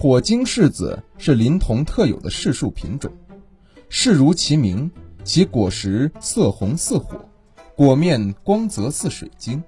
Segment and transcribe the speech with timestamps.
[0.00, 3.10] 火晶柿子是临潼特有的柿树品种，
[3.90, 4.88] 柿如其名，
[5.24, 7.28] 其果实色红似火，
[7.74, 9.60] 果面光泽似水晶。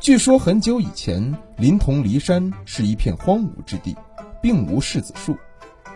[0.00, 3.96] 据说很久以前，临潼骊山是一片荒芜之地，
[4.42, 5.36] 并无柿子树，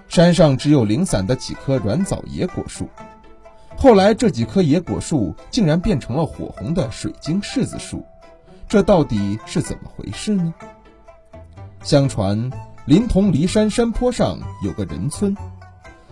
[0.07, 2.89] 山上只有零散的几棵软枣野果树。
[3.77, 8.07] 后来这几棵野果树竟然变成了火红的水晶柿子树，
[8.69, 10.55] 这到底是怎么回事呢？
[11.83, 12.49] 相传。
[12.91, 15.33] 临潼骊山山坡上有个人村，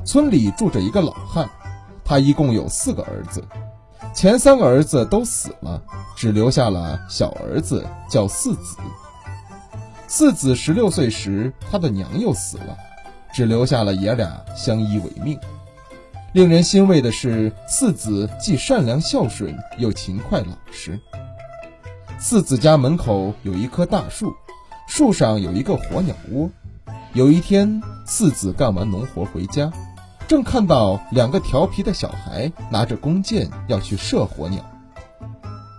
[0.04, 1.50] 村里住着一个老汉，
[2.04, 3.42] 他一共有四个儿子，
[4.14, 5.82] 前三个儿子都死了，
[6.14, 8.76] 只留下了小儿子叫四子。
[10.06, 12.78] 四子十六岁时，他的娘又死了，
[13.34, 15.36] 只留下了爷俩相依为命。
[16.32, 20.96] 令人欣慰的是，四子既善良孝顺，又勤快老实。
[22.20, 24.32] 四子家门口有一棵大树，
[24.86, 26.48] 树上有一个火鸟窝。
[27.18, 29.72] 有一天，四子干完农活回家，
[30.28, 34.64] 正看到两个调皮的小孩拿着弓箭要去射火鸟。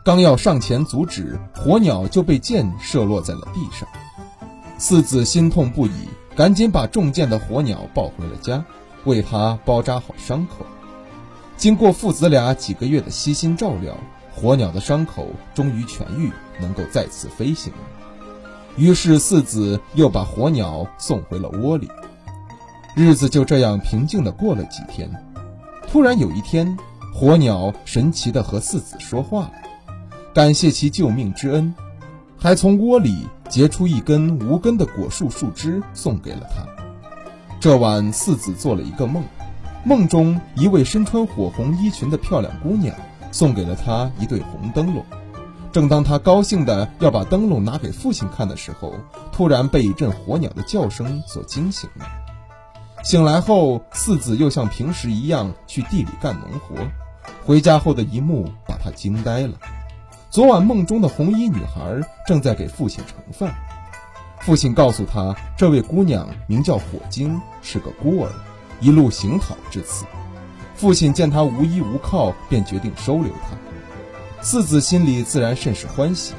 [0.04, 3.88] 刚要上前阻止，火鸟就被箭射落在了地上。
[4.78, 8.66] 四子心痛不已，赶紧把中箭的火鸟抱回了家，
[9.06, 10.66] 为他包扎好伤口。
[11.56, 13.96] 经过父子俩几个月的悉心照料，
[14.36, 17.72] 火鸟的伤口终于痊愈，能够再次飞行。
[18.78, 21.90] 于是四子又把火鸟送回了窝里，
[22.96, 25.12] 日子就这样平静地过了几天。
[25.88, 26.78] 突然有一天，
[27.14, 29.52] 火鸟神奇地和四子说话了，
[30.34, 31.74] 感谢其救命之恩，
[32.38, 36.66] 还从窝里截出一根无根的果树树枝送给了他。
[37.60, 39.24] 这晚，四子做了一个梦，
[39.84, 42.96] 梦中一位身穿火红衣裙的漂亮姑娘
[43.32, 45.04] 送给了他一对红灯笼。
[45.72, 48.94] 正当他高兴的要把灯笼拿给父亲看的时候，
[49.32, 52.06] 突然被一阵火鸟的叫声所惊醒了。
[53.04, 56.76] 醒来后，四子又像平时一样去地里干农活。
[57.46, 59.54] 回家后的一幕把他惊呆了。
[60.30, 63.56] 昨晚梦中的红衣女孩正在给父亲盛饭。
[64.40, 68.30] 父亲告诉他，这位姑娘名叫火晶，是个孤儿，
[68.80, 70.06] 一路行讨至此。
[70.76, 73.58] 父亲见她无依无靠，便决定收留她。
[74.42, 76.34] 四子心里自然甚是欢喜。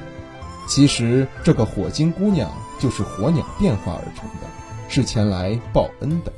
[0.68, 4.46] 其实这个火晶姑娘就是火鸟变化而成的，
[4.88, 6.32] 是前来报恩的。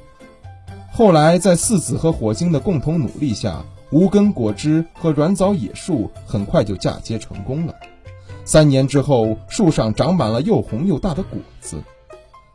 [0.91, 7.75] 后来在四子和火晶的共同努力下，无根果枝和软枣野树很快就嫁接成功了。
[8.45, 11.83] 三年之后，树上长满了又红又大的果子。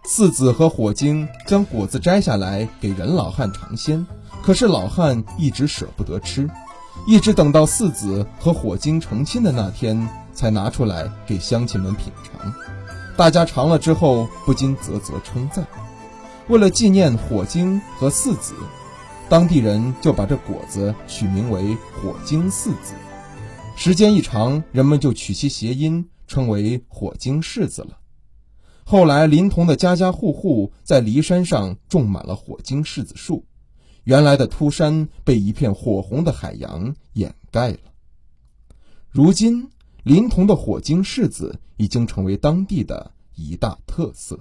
[0.03, 4.05] 四子和火晶将果子摘下来给任老汉尝鲜，
[4.41, 6.49] 可是老汉一直舍不得吃。
[7.05, 12.53] 一直等到四子和火晶成亲的那天，才拿出来给乡亲们品尝。
[13.15, 15.65] 大家尝了之后，不禁啧啧称赞。
[16.49, 18.53] 为了纪念火晶和四子，
[19.29, 22.93] 当地人就把这果子取名为“火晶四子”。
[23.75, 27.97] 时间一长，人们就取其谐音，称为“火晶柿子”了。
[28.83, 33.45] 后来，临潼的家家户户在骊山上种满了火晶柿子树。
[34.07, 37.79] 原来的秃山被一片火红的海洋掩盖了。
[39.09, 39.69] 如今，
[40.01, 44.39] 临潼的火晶柿子已经成为当地的一大特色。